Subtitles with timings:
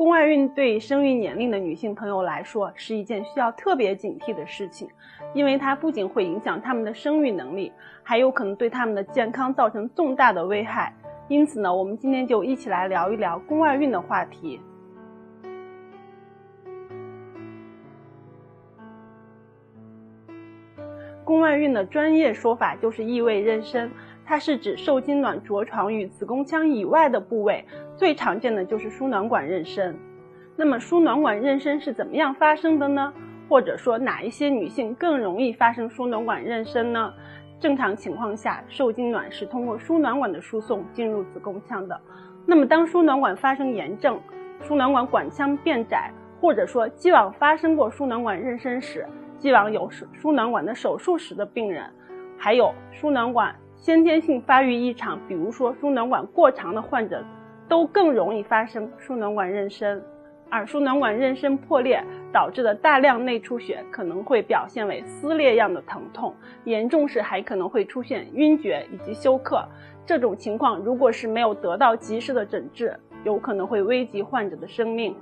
[0.00, 4.88] 宫外孕对生育年龄的女性朋友来说是一件需要特别警惕的事情，
[5.34, 7.70] 因为它不仅会影响她们的生育能力，
[8.02, 10.90] 还有可能对她们的健康造成重大的危害。
[11.28, 14.58] 因此呢，我们今天就一起来聊一聊宫外孕的话题。
[21.26, 23.90] 宫外孕的专业说法就是异位妊娠。
[24.30, 27.64] 它是指受精卵着床于子宫腔以外的部位，
[27.96, 29.92] 最常见的就是输卵管妊娠。
[30.54, 33.12] 那么输卵管妊娠是怎么样发生的呢？
[33.48, 37.12] 或者说哪一些女性更容易发生输卵管妊娠呢？
[37.58, 42.00] 正常情况下，受精卵是通过输卵管的输送进入子宫腔的。
[42.46, 44.16] 那么当输卵管发生炎症，
[44.60, 46.08] 输卵管管腔变窄，
[46.40, 49.04] 或者说既往发生过输卵管妊娠史、
[49.38, 51.84] 既往有输输卵管的手术史的病人，
[52.38, 53.52] 还有输卵管。
[53.80, 57.24] 先天性发育异常，比如说输卵管过长的患者，
[57.66, 59.98] 都更容易发生输卵管妊娠。
[60.50, 69.64] 而输卵管妊娠破裂导致的大量内出血，可能会表现为撕裂样的疼痛，严重时还可能会出现晕厥以及休克。
[70.04, 75.16] 这种情况如果是没有得到及时的诊治，有可能会危及患者的生命。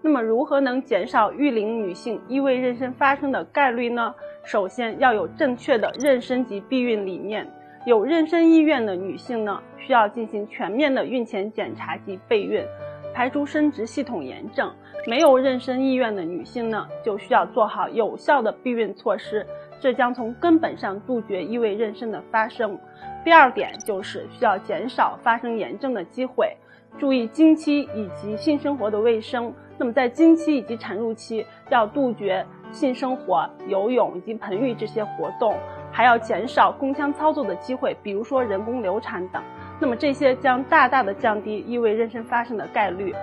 [0.00, 4.14] 那么，如何能减少育龄女性异位妊娠发生的概率呢？
[4.44, 7.44] 首先要有正确的妊娠及避孕理念。
[7.84, 12.64] 有妊娠意愿的女性呢，需要进行全面的孕前检查及备孕，
[13.12, 14.68] 排除生殖系统炎症；
[15.04, 19.44] 没有妊娠意愿的女性呢，就需要做好有效的避孕措施，
[19.80, 22.78] 这将从根本上杜绝异位妊娠的发生。
[23.24, 26.56] 第二点就是需要减少发生炎症的机会，
[26.98, 29.52] 注意经期以及性生活的卫生。
[29.76, 35.56] 那么在经期以及产褥期，要杜绝性生活、游泳以及盆浴这些活动。
[35.92, 39.42] 还要减少宫腔操作的机会，比如说人工流产等。
[39.78, 43.14] 那么这些将大大的降低异位妊娠发生的概率。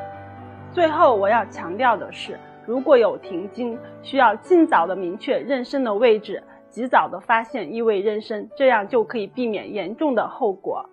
[0.71, 10.87] 最后我要强调的是，如果有停经，需要尽早的明确妊娠的位置，及早的发现异位妊娠，这样就可以避免严重的后果。